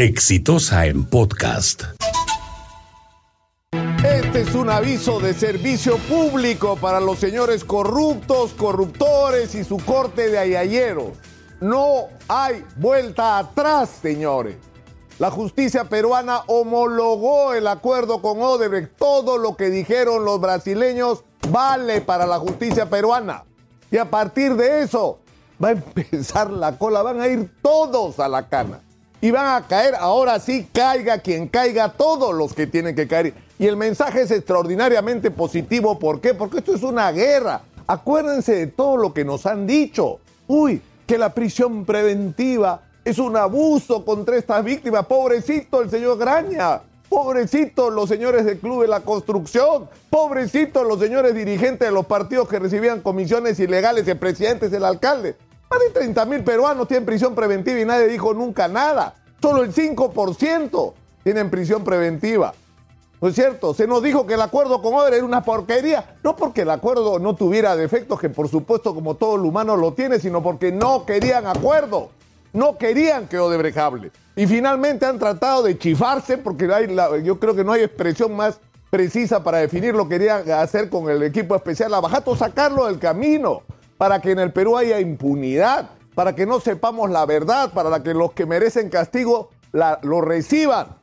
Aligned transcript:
Exitosa 0.00 0.86
en 0.86 1.04
podcast. 1.06 1.82
Este 4.04 4.42
es 4.42 4.54
un 4.54 4.70
aviso 4.70 5.18
de 5.18 5.34
servicio 5.34 5.96
público 5.96 6.76
para 6.76 7.00
los 7.00 7.18
señores 7.18 7.64
corruptos, 7.64 8.52
corruptores 8.52 9.56
y 9.56 9.64
su 9.64 9.78
corte 9.78 10.30
de 10.30 10.38
ayayeros. 10.38 11.18
No 11.60 12.04
hay 12.28 12.64
vuelta 12.76 13.38
atrás, 13.38 13.90
señores. 14.00 14.58
La 15.18 15.32
justicia 15.32 15.82
peruana 15.86 16.44
homologó 16.46 17.54
el 17.54 17.66
acuerdo 17.66 18.22
con 18.22 18.40
Odebrecht. 18.40 18.96
Todo 18.96 19.36
lo 19.36 19.56
que 19.56 19.68
dijeron 19.68 20.24
los 20.24 20.40
brasileños 20.40 21.24
vale 21.50 22.02
para 22.02 22.24
la 22.24 22.38
justicia 22.38 22.88
peruana. 22.88 23.46
Y 23.90 23.96
a 23.96 24.08
partir 24.08 24.54
de 24.54 24.82
eso 24.82 25.18
va 25.60 25.70
a 25.70 25.72
empezar 25.72 26.52
la 26.52 26.78
cola, 26.78 27.02
van 27.02 27.20
a 27.20 27.26
ir 27.26 27.50
todos 27.60 28.20
a 28.20 28.28
la 28.28 28.48
cana. 28.48 28.78
Y 29.20 29.30
van 29.32 29.62
a 29.62 29.66
caer, 29.66 29.94
ahora 29.96 30.38
sí, 30.38 30.68
caiga 30.72 31.18
quien 31.18 31.48
caiga, 31.48 31.92
todos 31.92 32.34
los 32.34 32.54
que 32.54 32.66
tienen 32.66 32.94
que 32.94 33.08
caer. 33.08 33.34
Y 33.58 33.66
el 33.66 33.76
mensaje 33.76 34.22
es 34.22 34.30
extraordinariamente 34.30 35.30
positivo. 35.32 35.98
¿Por 35.98 36.20
qué? 36.20 36.34
Porque 36.34 36.58
esto 36.58 36.74
es 36.74 36.82
una 36.82 37.10
guerra. 37.10 37.62
Acuérdense 37.86 38.54
de 38.54 38.66
todo 38.68 38.96
lo 38.96 39.12
que 39.12 39.24
nos 39.24 39.44
han 39.46 39.66
dicho. 39.66 40.20
Uy, 40.46 40.80
que 41.06 41.18
la 41.18 41.34
prisión 41.34 41.84
preventiva 41.84 42.82
es 43.04 43.18
un 43.18 43.36
abuso 43.36 44.04
contra 44.04 44.36
estas 44.36 44.62
víctimas. 44.62 45.06
Pobrecito 45.06 45.82
el 45.82 45.90
señor 45.90 46.18
Graña. 46.18 46.82
Pobrecito 47.08 47.90
los 47.90 48.08
señores 48.08 48.44
del 48.44 48.58
Club 48.58 48.82
de 48.82 48.88
la 48.88 49.00
Construcción. 49.00 49.88
Pobrecito 50.10 50.84
los 50.84 51.00
señores 51.00 51.34
dirigentes 51.34 51.88
de 51.88 51.92
los 51.92 52.06
partidos 52.06 52.48
que 52.48 52.58
recibían 52.58 53.00
comisiones 53.00 53.58
ilegales, 53.58 54.06
el 54.06 54.18
presidente 54.18 54.66
es 54.66 54.72
el 54.74 54.84
alcalde. 54.84 55.34
Más 55.70 55.80
de 55.80 55.90
30 55.90 56.24
mil 56.24 56.44
peruanos 56.44 56.88
tienen 56.88 57.04
prisión 57.04 57.34
preventiva 57.34 57.78
y 57.78 57.84
nadie 57.84 58.08
dijo 58.08 58.32
nunca 58.34 58.68
nada. 58.68 59.14
Solo 59.40 59.62
el 59.62 59.74
5% 59.74 60.92
tienen 61.22 61.50
prisión 61.50 61.84
preventiva. 61.84 62.54
¿No 63.20 63.28
es 63.28 63.34
cierto? 63.34 63.74
Se 63.74 63.86
nos 63.86 64.02
dijo 64.02 64.26
que 64.26 64.34
el 64.34 64.40
acuerdo 64.40 64.80
con 64.80 64.94
Oder 64.94 65.14
era 65.14 65.24
una 65.24 65.42
porquería. 65.42 66.16
No 66.22 66.36
porque 66.36 66.62
el 66.62 66.70
acuerdo 66.70 67.18
no 67.18 67.34
tuviera 67.34 67.74
defectos, 67.74 68.20
que 68.20 68.28
por 68.28 68.48
supuesto 68.48 68.94
como 68.94 69.16
todo 69.16 69.34
el 69.34 69.42
humano 69.42 69.76
lo 69.76 69.92
tiene, 69.92 70.20
sino 70.20 70.42
porque 70.42 70.70
no 70.70 71.04
querían 71.04 71.46
acuerdo. 71.46 72.10
No 72.52 72.78
querían 72.78 73.26
que 73.26 73.38
Odebrecht 73.38 73.76
hable. 73.76 74.12
Y 74.36 74.46
finalmente 74.46 75.04
han 75.04 75.18
tratado 75.18 75.64
de 75.64 75.76
chifarse, 75.76 76.38
porque 76.38 76.72
hay 76.72 76.94
yo 77.24 77.40
creo 77.40 77.54
que 77.56 77.64
no 77.64 77.72
hay 77.72 77.82
expresión 77.82 78.34
más 78.36 78.60
precisa 78.88 79.42
para 79.42 79.58
definir 79.58 79.94
lo 79.94 80.04
que 80.04 80.18
querían 80.18 80.50
hacer 80.52 80.88
con 80.88 81.10
el 81.10 81.22
equipo 81.22 81.54
especial 81.54 81.92
Abajato, 81.92 82.36
sacarlo 82.36 82.86
del 82.86 82.98
camino, 82.98 83.62
para 83.98 84.20
que 84.20 84.30
en 84.30 84.38
el 84.38 84.52
Perú 84.52 84.76
haya 84.76 85.00
impunidad, 85.00 85.90
para 86.14 86.34
que 86.34 86.46
no 86.46 86.60
sepamos 86.60 87.10
la 87.10 87.26
verdad, 87.26 87.72
para 87.72 88.02
que 88.02 88.14
los 88.14 88.32
que 88.32 88.46
merecen 88.46 88.88
castigo 88.88 89.50
lo 90.02 90.20
reciban. 90.20 90.96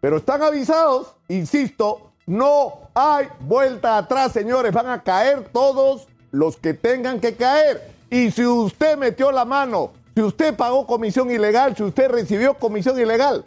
Pero 0.00 0.18
están 0.18 0.42
avisados, 0.42 1.16
insisto, 1.28 2.12
no 2.26 2.90
hay 2.94 3.26
vuelta 3.40 3.98
atrás, 3.98 4.32
señores. 4.32 4.72
Van 4.72 4.88
a 4.88 5.02
caer 5.02 5.48
todos 5.52 6.06
los 6.30 6.56
que 6.56 6.74
tengan 6.74 7.20
que 7.20 7.34
caer. 7.34 7.90
Y 8.10 8.30
si 8.30 8.44
usted 8.46 8.96
metió 8.98 9.32
la 9.32 9.44
mano, 9.44 9.92
si 10.14 10.22
usted 10.22 10.54
pagó 10.54 10.86
comisión 10.86 11.30
ilegal, 11.30 11.74
si 11.74 11.82
usted 11.82 12.10
recibió 12.10 12.54
comisión 12.54 12.98
ilegal, 13.00 13.44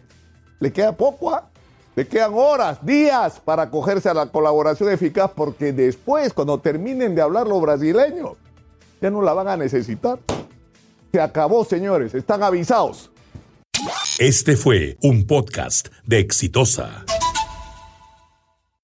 le 0.60 0.74
queda 0.74 0.92
poco, 0.92 1.34
¿ah? 1.34 1.48
le 1.96 2.08
quedan 2.08 2.34
horas, 2.34 2.84
días 2.86 3.40
para 3.40 3.64
acogerse 3.64 4.10
a 4.10 4.14
la 4.14 4.28
colaboración 4.28 4.92
eficaz, 4.92 5.32
porque 5.36 5.72
después, 5.72 6.34
cuando 6.34 6.60
terminen 6.60 7.16
de 7.16 7.22
hablar 7.22 7.48
los 7.48 7.62
brasileños, 7.62 8.32
ya 9.02 9.10
no 9.10 9.22
la 9.22 9.34
van 9.34 9.48
a 9.48 9.58
necesitar. 9.58 10.20
Se 11.12 11.22
acabó, 11.22 11.64
señores, 11.66 12.14
están 12.14 12.44
avisados. 12.44 13.12
Este 14.20 14.56
fue 14.56 14.98
un 15.02 15.26
podcast 15.26 15.90
de 16.06 16.20
Exitosa. 16.20 17.06